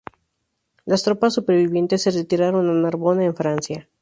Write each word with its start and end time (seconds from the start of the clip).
Las 0.83 1.03
tropas 1.03 1.35
supervivientes 1.35 2.01
se 2.01 2.09
retiraron 2.09 2.67
a 2.67 2.73
Narbona, 2.73 3.23
en 3.23 3.35
Francia. 3.35 3.87